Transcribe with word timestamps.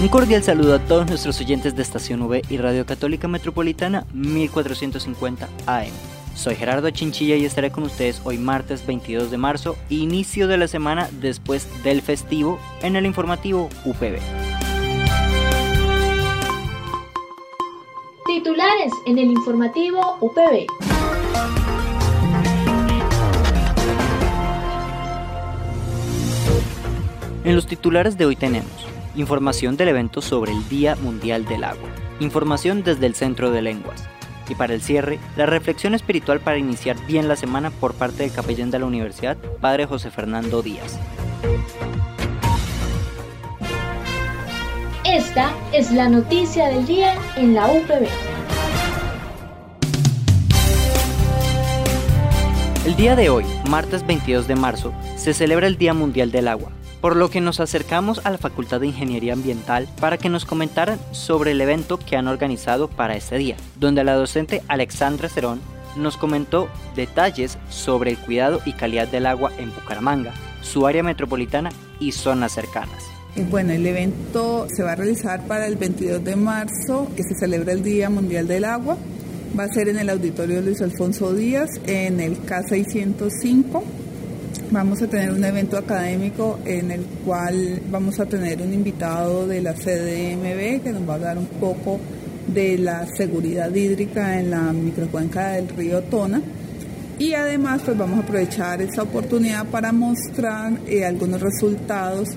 Un 0.00 0.06
cordial 0.06 0.44
saludo 0.44 0.76
a 0.76 0.78
todos 0.78 1.08
nuestros 1.08 1.40
oyentes 1.40 1.74
de 1.74 1.82
Estación 1.82 2.22
V 2.22 2.42
y 2.48 2.56
Radio 2.58 2.86
Católica 2.86 3.26
Metropolitana 3.26 4.06
1450 4.12 5.48
AM. 5.66 5.90
Soy 6.36 6.54
Gerardo 6.54 6.88
Chinchilla 6.90 7.34
y 7.34 7.44
estaré 7.44 7.72
con 7.72 7.82
ustedes 7.82 8.22
hoy 8.22 8.38
martes 8.38 8.86
22 8.86 9.32
de 9.32 9.38
marzo, 9.38 9.76
inicio 9.88 10.46
de 10.46 10.56
la 10.56 10.68
semana 10.68 11.08
después 11.20 11.66
del 11.82 12.00
festivo 12.00 12.60
en 12.80 12.94
el 12.94 13.06
informativo 13.06 13.68
UPB. 13.84 14.20
Titulares 18.24 18.92
en 19.04 19.18
el 19.18 19.30
informativo 19.32 20.16
UPB. 20.20 20.66
En 27.42 27.56
los 27.56 27.66
titulares 27.66 28.16
de 28.16 28.26
hoy 28.26 28.36
tenemos 28.36 28.87
información 29.20 29.76
del 29.76 29.88
evento 29.88 30.22
sobre 30.22 30.52
el 30.52 30.68
Día 30.68 30.94
Mundial 30.96 31.44
del 31.44 31.64
Agua, 31.64 31.88
información 32.20 32.84
desde 32.84 33.06
el 33.06 33.14
Centro 33.14 33.50
de 33.50 33.62
Lenguas, 33.62 34.08
y 34.48 34.54
para 34.54 34.74
el 34.74 34.80
cierre, 34.80 35.18
la 35.36 35.44
reflexión 35.44 35.94
espiritual 35.94 36.40
para 36.40 36.58
iniciar 36.58 36.96
bien 37.06 37.26
la 37.26 37.36
semana 37.36 37.70
por 37.70 37.94
parte 37.94 38.22
del 38.22 38.32
capellán 38.32 38.70
de 38.70 38.78
la 38.78 38.86
universidad, 38.86 39.36
Padre 39.60 39.86
José 39.86 40.10
Fernando 40.10 40.62
Díaz. 40.62 40.98
Esta 45.04 45.52
es 45.72 45.90
la 45.90 46.08
noticia 46.08 46.68
del 46.68 46.86
día 46.86 47.14
en 47.36 47.54
la 47.54 47.66
UPB. 47.66 48.08
El 52.86 52.96
día 52.96 53.16
de 53.16 53.28
hoy, 53.28 53.44
martes 53.68 54.06
22 54.06 54.46
de 54.46 54.54
marzo, 54.54 54.94
se 55.16 55.34
celebra 55.34 55.66
el 55.66 55.76
Día 55.76 55.92
Mundial 55.92 56.30
del 56.30 56.48
Agua, 56.48 56.70
por 57.00 57.16
lo 57.16 57.30
que 57.30 57.40
nos 57.40 57.60
acercamos 57.60 58.20
a 58.24 58.30
la 58.30 58.38
Facultad 58.38 58.80
de 58.80 58.88
Ingeniería 58.88 59.32
Ambiental 59.32 59.88
para 60.00 60.18
que 60.18 60.28
nos 60.28 60.44
comentaran 60.44 60.98
sobre 61.12 61.52
el 61.52 61.60
evento 61.60 61.98
que 61.98 62.16
han 62.16 62.28
organizado 62.28 62.88
para 62.88 63.16
este 63.16 63.38
día, 63.38 63.56
donde 63.76 64.04
la 64.04 64.14
docente 64.14 64.62
Alexandra 64.68 65.28
Cerón 65.28 65.60
nos 65.96 66.16
comentó 66.16 66.68
detalles 66.94 67.58
sobre 67.70 68.12
el 68.12 68.18
cuidado 68.18 68.60
y 68.64 68.72
calidad 68.72 69.08
del 69.08 69.26
agua 69.26 69.52
en 69.58 69.74
Bucaramanga, 69.74 70.32
su 70.62 70.86
área 70.86 71.02
metropolitana 71.02 71.70
y 72.00 72.12
zonas 72.12 72.52
cercanas. 72.52 73.04
Bueno, 73.50 73.72
el 73.72 73.86
evento 73.86 74.66
se 74.74 74.82
va 74.82 74.92
a 74.92 74.96
realizar 74.96 75.46
para 75.46 75.66
el 75.66 75.76
22 75.76 76.24
de 76.24 76.36
marzo, 76.36 77.08
que 77.16 77.22
se 77.22 77.34
celebra 77.38 77.72
el 77.72 77.82
Día 77.82 78.10
Mundial 78.10 78.48
del 78.48 78.64
Agua. 78.64 78.96
Va 79.58 79.64
a 79.64 79.68
ser 79.68 79.88
en 79.88 79.98
el 79.98 80.10
Auditorio 80.10 80.60
Luis 80.60 80.80
Alfonso 80.82 81.32
Díaz, 81.32 81.70
en 81.86 82.20
el 82.20 82.42
K605 82.44 83.82
Vamos 84.70 85.00
a 85.00 85.06
tener 85.06 85.30
un 85.30 85.42
evento 85.42 85.78
académico 85.78 86.58
en 86.64 86.90
el 86.90 87.02
cual 87.24 87.80
vamos 87.90 88.20
a 88.20 88.26
tener 88.26 88.60
un 88.60 88.72
invitado 88.74 89.46
de 89.46 89.62
la 89.62 89.72
CDMB 89.72 90.82
que 90.82 90.92
nos 90.92 91.08
va 91.08 91.12
a 91.12 91.16
hablar 91.16 91.38
un 91.38 91.46
poco 91.46 91.98
de 92.46 92.76
la 92.76 93.06
seguridad 93.16 93.74
hídrica 93.74 94.38
en 94.38 94.50
la 94.50 94.72
microcuenca 94.72 95.52
del 95.52 95.68
río 95.68 96.02
Tona. 96.02 96.42
Y 97.18 97.32
además 97.32 97.80
pues 97.84 97.96
vamos 97.96 98.18
a 98.18 98.22
aprovechar 98.22 98.82
esta 98.82 99.02
oportunidad 99.02 99.66
para 99.66 99.90
mostrar 99.90 100.72
eh, 100.86 101.04
algunos 101.04 101.40
resultados 101.40 102.28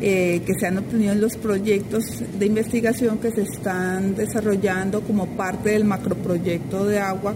eh, 0.00 0.42
que 0.44 0.54
se 0.58 0.66
han 0.66 0.78
obtenido 0.78 1.12
en 1.12 1.20
los 1.20 1.36
proyectos 1.36 2.22
de 2.36 2.46
investigación 2.46 3.18
que 3.18 3.30
se 3.30 3.42
están 3.42 4.16
desarrollando 4.16 5.00
como 5.02 5.28
parte 5.28 5.70
del 5.70 5.84
macroproyecto 5.84 6.84
de 6.86 6.98
agua 6.98 7.34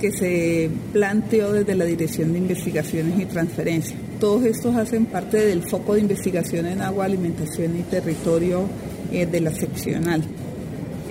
que 0.00 0.12
se 0.12 0.70
planteó 0.92 1.52
desde 1.52 1.74
la 1.74 1.84
Dirección 1.84 2.32
de 2.32 2.38
Investigaciones 2.38 3.18
y 3.20 3.26
Transferencia. 3.26 3.96
Todos 4.20 4.44
estos 4.44 4.74
hacen 4.76 5.06
parte 5.06 5.38
del 5.38 5.62
foco 5.62 5.94
de 5.94 6.00
investigación 6.00 6.66
en 6.66 6.80
agua, 6.80 7.04
alimentación 7.04 7.78
y 7.78 7.82
territorio 7.82 8.68
eh, 9.12 9.26
de 9.26 9.40
la 9.40 9.52
seccional. 9.52 10.22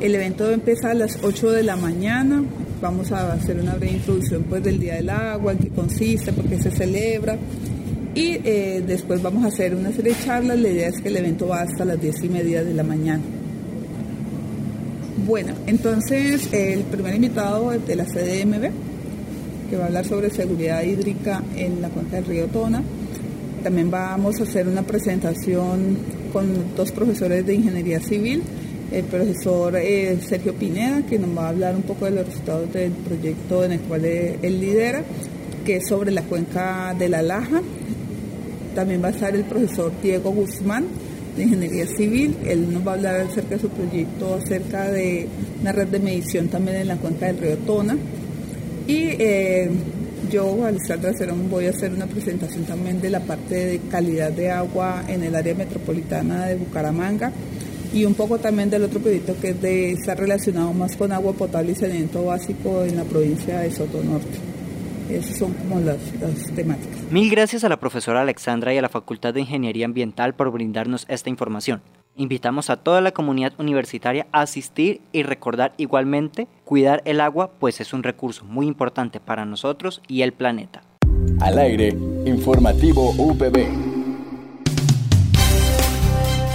El 0.02 0.16
evento 0.16 0.50
empieza 0.52 0.92
a 0.92 0.94
las 0.94 1.20
8 1.24 1.52
de 1.52 1.64
la 1.64 1.76
mañana. 1.76 2.44
Vamos 2.82 3.12
a 3.12 3.34
hacer 3.34 3.60
una 3.60 3.76
breve 3.76 3.94
introducción 3.94 4.44
pues, 4.44 4.64
del 4.64 4.80
Día 4.80 4.96
del 4.96 5.10
Agua, 5.10 5.54
en 5.54 5.60
qué 5.60 5.70
consiste, 5.70 6.34
por 6.34 6.46
qué 6.46 6.60
se 6.60 6.72
celebra. 6.72 7.38
Y 8.16 8.40
eh, 8.44 8.84
después 8.86 9.22
vamos 9.22 9.46
a 9.46 9.48
hacer 9.48 9.74
una 9.76 9.92
serie 9.92 10.14
de 10.14 10.26
charlas. 10.26 10.60
La 10.60 10.70
idea 10.70 10.90
es 10.90 11.00
que 11.00 11.08
el 11.08 11.18
evento 11.18 11.48
va 11.48 11.62
hasta 11.62 11.86
las 11.86 12.02
10 12.02 12.24
y 12.24 12.30
media 12.30 12.64
de 12.64 12.74
la 12.74 12.84
mañana. 12.84 13.24
Bueno, 15.25 15.53
entonces 15.67 16.51
el 16.51 16.81
primer 16.81 17.16
invitado 17.16 17.72
es 17.72 17.88
de 17.88 17.95
la 17.95 18.03
CDMB, 18.03 18.72
que 19.69 19.78
va 19.78 19.84
a 19.84 19.88
hablar 19.88 20.06
sobre 20.06 20.29
seguridad 20.29 20.84
hídrica 20.84 21.41
en 21.56 21.81
la 21.81 21.88
cuenca 21.88 22.17
del 22.17 22.25
río 22.25 22.47
Tona. 22.47 22.84
También 23.63 23.89
vamos 23.89 24.41
a 24.41 24.44
hacer 24.44 24.67
una 24.67 24.81
presentación 24.81 25.97
con 26.34 26.75
dos 26.75 26.91
profesores 26.91 27.45
de 27.45 27.56
ingeniería 27.56 28.01
civil, 28.01 28.44
el 28.91 29.06
profesor 29.06 29.78
eh, 29.78 30.17
Sergio 30.28 30.56
Pineda, 30.56 31.03
que 31.03 31.17
nos 31.17 31.38
va 31.38 31.45
a 31.45 31.50
hablar 31.50 31.73
un 31.73 31.84
poco 31.84 32.03
de 32.03 32.11
los 32.11 32.25
resultados 32.25 32.73
del 32.73 32.91
proyecto 32.91 33.63
en 33.63 33.72
el 33.72 33.79
cual 33.79 34.03
él 34.03 34.59
lidera, 34.59 35.03
que 35.66 35.78
es 35.78 35.88
sobre 35.88 36.11
la 36.11 36.23
cuenca 36.23 36.94
de 37.00 37.07
la 37.07 37.22
Laja. 37.22 37.61
También 38.75 39.01
va 39.01 39.07
a 39.07 39.11
estar 39.11 39.34
el 39.34 39.45
profesor 39.45 39.90
Diego 40.01 40.31
Guzmán, 40.31 40.84
de 41.36 41.44
Ingeniería 41.44 41.88
Civil. 41.88 42.36
Él 42.46 42.72
nos 42.72 42.86
va 42.86 42.92
a 42.92 42.96
hablar 42.96 43.22
acerca 43.22 43.56
de 43.56 43.62
su 43.62 43.70
proyecto, 43.70 44.36
acerca 44.36 44.90
de 44.90 45.28
una 45.62 45.72
red 45.72 45.88
de 45.88 46.00
medición 46.00 46.48
también 46.48 46.78
en 46.78 46.88
la 46.88 46.98
cuenca 46.98 47.28
del 47.28 47.38
río 47.38 47.58
Tona. 47.58 47.98
Y 48.88 49.16
eh, 49.20 49.70
yo, 50.32 50.66
Alexandra 50.66 51.14
Cerón, 51.14 51.50
voy 51.50 51.68
a 51.68 51.70
hacer 51.70 51.94
una 51.94 52.08
presentación 52.08 52.64
también 52.64 53.00
de 53.02 53.10
la 53.10 53.20
parte 53.20 53.56
de 53.66 53.80
calidad 53.90 54.32
de 54.32 54.52
agua 54.52 55.04
en 55.08 55.24
el 55.24 55.36
área 55.36 55.54
metropolitana 55.56 56.48
de 56.48 56.56
Bucaramanga 56.56 57.32
y 57.94 58.06
un 58.06 58.16
poco 58.16 58.40
también 58.40 58.70
del 58.70 58.84
otro 58.84 59.00
proyecto 59.00 59.36
que 59.40 59.50
es 59.50 59.62
de, 59.62 59.92
está 59.92 60.16
relacionado 60.16 60.74
más 60.74 60.96
con 60.96 61.12
agua 61.12 61.34
potable 61.34 61.74
y 61.74 61.76
saneamiento 61.76 62.26
básico 62.26 62.84
en 62.84 62.96
la 62.96 63.04
provincia 63.04 63.60
de 63.60 63.72
Soto 63.72 64.04
Norte. 64.04 64.53
Esas 65.09 65.38
son 65.38 65.53
como 65.53 65.80
las, 65.80 65.97
las 66.19 66.52
temáticas. 66.56 67.12
Mil 67.12 67.30
gracias 67.30 67.64
a 67.64 67.69
la 67.69 67.78
profesora 67.78 68.22
Alexandra 68.22 68.74
y 68.74 68.78
a 68.78 68.81
la 68.81 68.90
Facultad 68.90 69.34
de 69.34 69.41
Ingeniería 69.41 69.86
Ambiental 69.86 70.34
por 70.34 70.52
brindarnos 70.52 71.06
esta 71.09 71.30
información. 71.30 71.81
Invitamos 72.16 72.69
a 72.69 72.78
toda 72.78 73.02
la 73.02 73.12
comunidad 73.12 73.53
universitaria 73.58 74.28
a 74.31 74.41
asistir 74.41 75.02
y 75.12 75.24
recordar 75.24 75.74
igualmente 75.78 76.47
cuidar 76.64 77.02
el 77.06 77.19
agua, 77.19 77.50
pues 77.59 77.81
es 77.81 77.91
un 77.91 78.03
recurso 78.03 78.46
muy 78.46 78.68
importante 78.68 79.19
para 79.19 79.46
nosotros 79.46 80.02
y 80.08 80.22
el 80.22 80.31
planeta. 80.31 80.84
Al 81.40 81.58
aire, 81.58 81.90
informativo 82.25 83.12
UPB. 83.18 83.68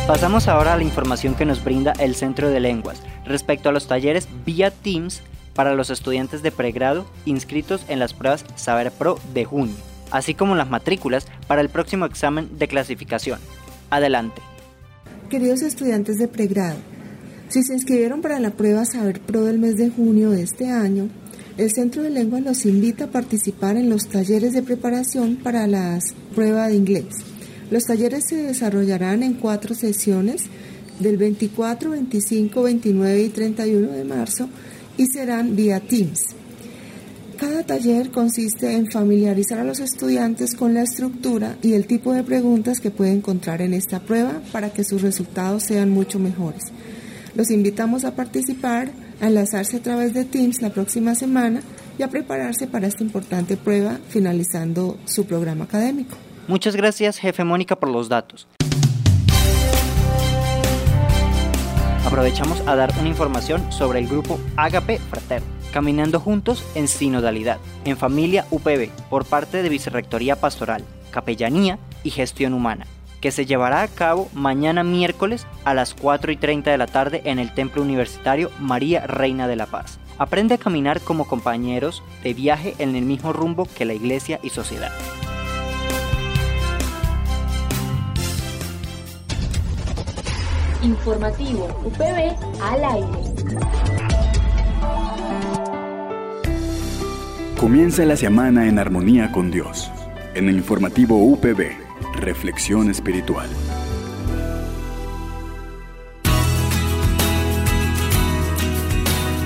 Pasamos 0.06 0.48
ahora 0.48 0.74
a 0.74 0.76
la 0.76 0.84
información 0.84 1.34
que 1.34 1.44
nos 1.44 1.62
brinda 1.62 1.92
el 1.98 2.14
Centro 2.14 2.48
de 2.50 2.60
Lenguas 2.60 3.02
respecto 3.26 3.68
a 3.68 3.72
los 3.72 3.88
talleres 3.88 4.28
vía 4.46 4.70
Teams 4.70 5.22
para 5.58 5.74
los 5.74 5.90
estudiantes 5.90 6.40
de 6.44 6.52
pregrado 6.52 7.04
inscritos 7.24 7.84
en 7.88 7.98
las 7.98 8.14
pruebas 8.14 8.44
Saber 8.54 8.92
Pro 8.92 9.18
de 9.34 9.44
junio, 9.44 9.74
así 10.12 10.32
como 10.32 10.54
las 10.54 10.70
matrículas 10.70 11.26
para 11.48 11.60
el 11.60 11.68
próximo 11.68 12.04
examen 12.04 12.48
de 12.60 12.68
clasificación. 12.68 13.40
Adelante. 13.90 14.40
Queridos 15.28 15.62
estudiantes 15.62 16.16
de 16.18 16.28
pregrado, 16.28 16.76
si 17.48 17.64
se 17.64 17.74
inscribieron 17.74 18.22
para 18.22 18.38
la 18.38 18.50
prueba 18.50 18.84
Saber 18.84 19.18
Pro 19.18 19.46
del 19.46 19.58
mes 19.58 19.76
de 19.76 19.90
junio 19.90 20.30
de 20.30 20.44
este 20.44 20.70
año, 20.70 21.08
el 21.56 21.72
Centro 21.72 22.04
de 22.04 22.10
Lengua 22.10 22.38
los 22.38 22.64
invita 22.64 23.06
a 23.06 23.10
participar 23.10 23.76
en 23.76 23.90
los 23.90 24.06
talleres 24.06 24.52
de 24.52 24.62
preparación 24.62 25.38
para 25.42 25.66
la 25.66 25.98
prueba 26.36 26.68
de 26.68 26.76
inglés. 26.76 27.16
Los 27.72 27.86
talleres 27.86 28.28
se 28.28 28.36
desarrollarán 28.36 29.24
en 29.24 29.34
cuatro 29.34 29.74
sesiones 29.74 30.44
del 31.00 31.16
24, 31.16 31.90
25, 31.90 32.62
29 32.62 33.22
y 33.22 33.28
31 33.30 33.90
de 33.90 34.04
marzo 34.04 34.48
y 34.98 35.06
serán 35.06 35.56
vía 35.56 35.80
Teams. 35.80 36.34
Cada 37.38 37.62
taller 37.62 38.10
consiste 38.10 38.74
en 38.74 38.90
familiarizar 38.90 39.60
a 39.60 39.64
los 39.64 39.78
estudiantes 39.78 40.56
con 40.56 40.74
la 40.74 40.82
estructura 40.82 41.56
y 41.62 41.74
el 41.74 41.86
tipo 41.86 42.12
de 42.12 42.24
preguntas 42.24 42.80
que 42.80 42.90
pueden 42.90 43.18
encontrar 43.18 43.62
en 43.62 43.74
esta 43.74 44.00
prueba 44.00 44.42
para 44.52 44.70
que 44.70 44.82
sus 44.82 45.02
resultados 45.02 45.62
sean 45.62 45.88
mucho 45.88 46.18
mejores. 46.18 46.64
Los 47.36 47.52
invitamos 47.52 48.04
a 48.04 48.16
participar, 48.16 48.90
a 49.20 49.28
enlazarse 49.28 49.76
a 49.76 49.82
través 49.82 50.14
de 50.14 50.24
Teams 50.24 50.60
la 50.60 50.70
próxima 50.70 51.14
semana 51.14 51.62
y 51.96 52.02
a 52.02 52.08
prepararse 52.08 52.66
para 52.66 52.88
esta 52.88 53.04
importante 53.04 53.56
prueba 53.56 54.00
finalizando 54.08 54.98
su 55.04 55.24
programa 55.24 55.64
académico. 55.64 56.16
Muchas 56.48 56.74
gracias, 56.74 57.18
jefe 57.18 57.44
Mónica, 57.44 57.76
por 57.76 57.88
los 57.88 58.08
datos. 58.08 58.48
Aprovechamos 62.08 62.62
a 62.66 62.74
dar 62.74 62.90
una 62.98 63.08
información 63.08 63.70
sobre 63.70 63.98
el 63.98 64.08
grupo 64.08 64.40
Agape 64.56 64.98
Fraterno, 64.98 65.46
caminando 65.74 66.20
juntos 66.20 66.64
en 66.74 66.88
sinodalidad, 66.88 67.58
en 67.84 67.98
familia 67.98 68.46
UPB, 68.50 68.88
por 69.10 69.26
parte 69.26 69.62
de 69.62 69.68
Vicerrectoría 69.68 70.36
Pastoral, 70.36 70.82
Capellanía 71.10 71.78
y 72.02 72.08
Gestión 72.08 72.54
Humana, 72.54 72.86
que 73.20 73.30
se 73.30 73.44
llevará 73.44 73.82
a 73.82 73.88
cabo 73.88 74.30
mañana 74.32 74.84
miércoles 74.84 75.46
a 75.66 75.74
las 75.74 75.92
4 75.92 76.32
y 76.32 76.36
30 76.36 76.70
de 76.70 76.78
la 76.78 76.86
tarde 76.86 77.20
en 77.26 77.38
el 77.38 77.52
Templo 77.52 77.82
Universitario 77.82 78.50
María 78.58 79.06
Reina 79.06 79.46
de 79.46 79.56
la 79.56 79.66
Paz. 79.66 79.98
Aprende 80.16 80.54
a 80.54 80.58
caminar 80.58 81.02
como 81.02 81.26
compañeros 81.26 82.02
de 82.22 82.32
viaje 82.32 82.74
en 82.78 82.96
el 82.96 83.04
mismo 83.04 83.34
rumbo 83.34 83.68
que 83.76 83.84
la 83.84 83.92
iglesia 83.92 84.40
y 84.42 84.48
sociedad. 84.48 84.92
Informativo 90.82 91.66
UPB 91.84 92.36
al 92.62 92.84
aire. 92.84 93.08
Comienza 97.58 98.04
la 98.04 98.16
semana 98.16 98.68
en 98.68 98.78
armonía 98.78 99.32
con 99.32 99.50
Dios. 99.50 99.90
En 100.34 100.48
el 100.48 100.54
informativo 100.54 101.16
UPB, 101.16 101.72
Reflexión 102.14 102.90
Espiritual. 102.90 103.48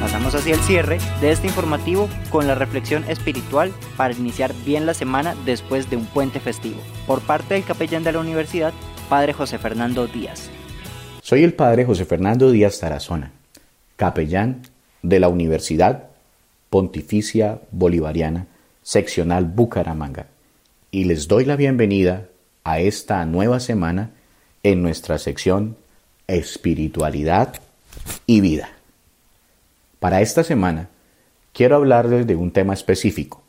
Pasamos 0.01 0.35
hacia 0.35 0.55
el 0.55 0.61
cierre 0.61 0.99
de 1.23 1.33
este 1.33 1.47
informativo 1.47 2.11
con 2.29 2.47
la 2.47 2.55
reflexión 2.55 3.05
espiritual 3.09 3.73
para 3.97 4.13
iniciar 4.13 4.53
bien 4.67 4.85
la 4.85 4.93
semana 4.93 5.35
después 5.47 5.89
de 5.89 5.97
un 5.97 6.05
puente 6.05 6.41
festivo, 6.41 6.83
por 7.07 7.23
parte 7.23 7.55
del 7.55 7.65
capellán 7.65 8.05
de 8.05 8.13
la 8.13 8.21
universidad, 8.21 8.75
Padre 9.09 9.33
José 9.33 9.59
Fernando 9.59 10.07
Díaz. 10.07 10.51
Soy 11.25 11.45
el 11.45 11.55
Padre 11.55 11.85
José 11.85 12.05
Fernando 12.05 12.51
Díaz 12.51 12.81
Tarazona, 12.81 13.31
capellán 13.95 14.63
de 15.03 15.21
la 15.21 15.29
Universidad 15.29 16.09
Pontificia 16.69 17.61
Bolivariana, 17.71 18.49
seccional 18.83 19.45
Bucaramanga, 19.45 20.27
y 20.91 21.05
les 21.05 21.29
doy 21.29 21.45
la 21.45 21.55
bienvenida 21.55 22.27
a 22.65 22.81
esta 22.81 23.25
nueva 23.25 23.61
semana 23.61 24.11
en 24.65 24.83
nuestra 24.83 25.17
sección 25.19 25.77
Espiritualidad 26.27 27.55
y 28.27 28.41
Vida. 28.41 28.71
Para 30.01 30.23
esta 30.23 30.43
semana 30.43 30.89
quiero 31.53 31.77
hablarles 31.77 32.27
de 32.27 32.35
un 32.35 32.51
tema 32.51 32.75
específico. 32.75 33.43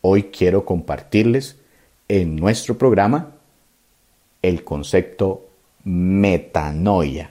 Hoy 0.00 0.30
quiero 0.32 0.64
compartirles 0.64 1.58
en 2.08 2.36
nuestro 2.36 2.78
programa 2.78 3.32
el 4.40 4.64
concepto 4.64 5.50
metanoia, 5.84 7.30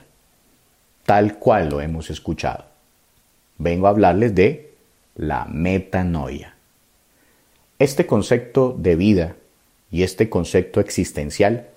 tal 1.04 1.38
cual 1.38 1.68
lo 1.68 1.80
hemos 1.80 2.10
escuchado. 2.10 2.64
Vengo 3.58 3.86
a 3.86 3.90
hablarles 3.90 4.34
de 4.34 4.74
la 5.16 5.44
metanoia. 5.46 6.54
Este 7.78 8.06
concepto 8.06 8.74
de 8.78 8.96
vida 8.96 9.36
y 9.90 10.02
este 10.02 10.28
concepto 10.28 10.80
existencial 10.80 11.68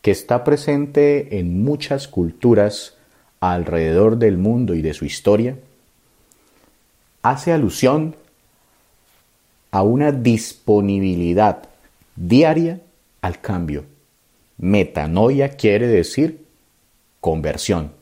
que 0.00 0.10
está 0.10 0.42
presente 0.42 1.38
en 1.38 1.62
muchas 1.62 2.08
culturas 2.08 2.96
alrededor 3.40 4.18
del 4.18 4.38
mundo 4.38 4.74
y 4.74 4.82
de 4.82 4.94
su 4.94 5.04
historia, 5.04 5.56
hace 7.22 7.52
alusión 7.52 8.16
a 9.70 9.82
una 9.82 10.12
disponibilidad 10.12 11.68
diaria 12.16 12.80
al 13.20 13.40
cambio 13.40 13.84
Metanoia 14.58 15.50
quiere 15.50 15.86
decir 15.86 16.44
conversión, 17.20 17.92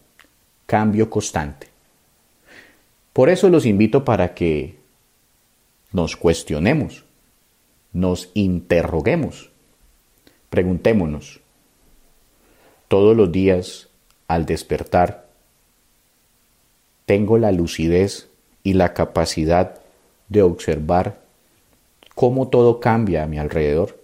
cambio 0.66 1.10
constante. 1.10 1.68
Por 3.12 3.28
eso 3.28 3.48
los 3.48 3.66
invito 3.66 4.04
para 4.04 4.34
que 4.34 4.78
nos 5.92 6.16
cuestionemos, 6.16 7.04
nos 7.92 8.30
interroguemos, 8.34 9.50
preguntémonos 10.48 11.40
todos 12.88 13.16
los 13.16 13.30
días 13.30 13.88
al 14.26 14.46
despertar, 14.46 15.28
tengo 17.06 17.38
la 17.38 17.52
lucidez 17.52 18.28
y 18.62 18.74
la 18.74 18.94
capacidad 18.94 19.80
de 20.28 20.42
observar 20.42 21.20
cómo 22.14 22.48
todo 22.48 22.80
cambia 22.80 23.22
a 23.22 23.26
mi 23.26 23.38
alrededor. 23.38 23.99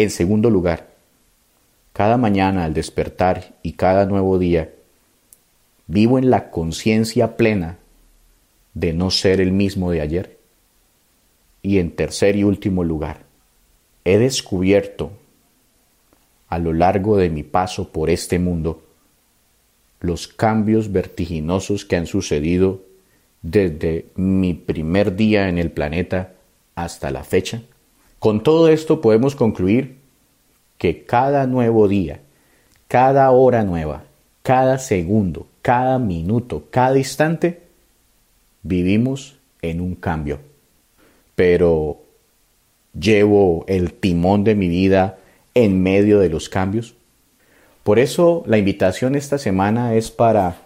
En 0.00 0.08
segundo 0.08 0.48
lugar, 0.48 0.88
cada 1.92 2.16
mañana 2.16 2.64
al 2.64 2.72
despertar 2.72 3.52
y 3.62 3.72
cada 3.72 4.06
nuevo 4.06 4.38
día, 4.38 4.70
vivo 5.88 6.18
en 6.18 6.30
la 6.30 6.50
conciencia 6.50 7.36
plena 7.36 7.76
de 8.72 8.94
no 8.94 9.10
ser 9.10 9.42
el 9.42 9.52
mismo 9.52 9.90
de 9.90 10.00
ayer. 10.00 10.38
Y 11.60 11.80
en 11.80 11.90
tercer 11.90 12.36
y 12.36 12.44
último 12.44 12.82
lugar, 12.82 13.24
he 14.06 14.16
descubierto 14.16 15.12
a 16.48 16.58
lo 16.58 16.72
largo 16.72 17.18
de 17.18 17.28
mi 17.28 17.42
paso 17.42 17.92
por 17.92 18.08
este 18.08 18.38
mundo 18.38 18.82
los 20.00 20.28
cambios 20.28 20.92
vertiginosos 20.92 21.84
que 21.84 21.96
han 21.96 22.06
sucedido 22.06 22.80
desde 23.42 24.06
mi 24.14 24.54
primer 24.54 25.14
día 25.14 25.50
en 25.50 25.58
el 25.58 25.70
planeta 25.70 26.32
hasta 26.74 27.10
la 27.10 27.22
fecha 27.22 27.60
con 28.20 28.42
todo 28.42 28.68
esto 28.68 29.00
podemos 29.00 29.34
concluir 29.34 29.96
que 30.76 31.04
cada 31.04 31.46
nuevo 31.46 31.88
día, 31.88 32.20
cada 32.86 33.30
hora 33.30 33.64
nueva, 33.64 34.04
cada 34.42 34.78
segundo, 34.78 35.46
cada 35.62 35.98
minuto, 35.98 36.64
cada 36.70 36.98
instante, 36.98 37.62
vivimos 38.62 39.38
en 39.62 39.80
un 39.80 39.94
cambio. 39.94 40.38
Pero 41.34 42.02
llevo 42.98 43.64
el 43.68 43.94
timón 43.94 44.44
de 44.44 44.54
mi 44.54 44.68
vida 44.68 45.18
en 45.54 45.82
medio 45.82 46.18
de 46.18 46.28
los 46.28 46.50
cambios. 46.50 46.94
Por 47.84 47.98
eso 47.98 48.44
la 48.46 48.58
invitación 48.58 49.14
esta 49.14 49.38
semana 49.38 49.94
es 49.94 50.10
para 50.10 50.58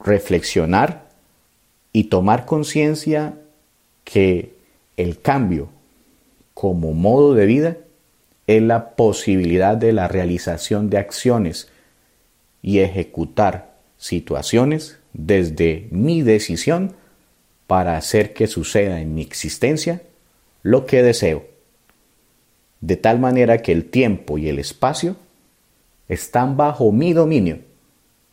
reflexionar 0.00 1.08
y 1.92 2.04
tomar 2.04 2.46
conciencia 2.46 3.34
que 4.02 4.54
el 4.96 5.20
cambio 5.20 5.68
como 6.60 6.92
modo 6.92 7.34
de 7.34 7.46
vida 7.46 7.76
es 8.48 8.60
la 8.60 8.96
posibilidad 8.96 9.76
de 9.76 9.92
la 9.92 10.08
realización 10.08 10.90
de 10.90 10.98
acciones 10.98 11.68
y 12.62 12.80
ejecutar 12.80 13.76
situaciones 13.96 14.98
desde 15.12 15.86
mi 15.92 16.22
decisión 16.22 16.96
para 17.68 17.96
hacer 17.96 18.34
que 18.34 18.48
suceda 18.48 19.00
en 19.00 19.14
mi 19.14 19.22
existencia 19.22 20.02
lo 20.64 20.84
que 20.84 21.04
deseo, 21.04 21.46
de 22.80 22.96
tal 22.96 23.20
manera 23.20 23.58
que 23.58 23.70
el 23.70 23.84
tiempo 23.84 24.36
y 24.36 24.48
el 24.48 24.58
espacio 24.58 25.14
están 26.08 26.56
bajo 26.56 26.90
mi 26.90 27.12
dominio 27.12 27.60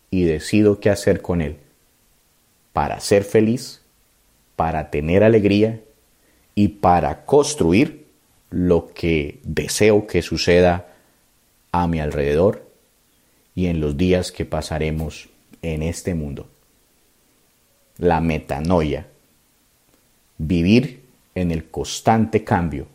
y 0.10 0.24
decido 0.24 0.80
qué 0.80 0.90
hacer 0.90 1.22
con 1.22 1.44
él, 1.44 1.58
para 2.74 3.00
ser 3.02 3.24
feliz, 3.24 3.84
para 4.56 4.90
tener 4.90 5.24
alegría 5.24 5.80
y 6.56 6.70
para 6.70 7.24
construir 7.26 8.05
lo 8.50 8.94
que 8.94 9.40
deseo 9.44 10.08
que 10.08 10.22
suceda 10.22 10.88
a 11.72 11.88
mi 11.88 12.00
alrededor 12.00 12.70
y 13.54 13.68
en 13.68 13.80
los 13.80 13.98
días 13.98 14.32
que 14.32 14.46
pasaremos 14.46 15.30
en 15.62 15.84
este 15.84 16.14
mundo. 16.14 16.48
La 17.98 18.22
metanoia, 18.22 19.08
vivir 20.38 21.04
en 21.34 21.52
el 21.52 21.70
constante 21.70 22.44
cambio 22.44 22.88